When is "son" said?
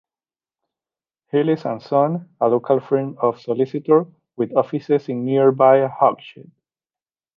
1.79-2.27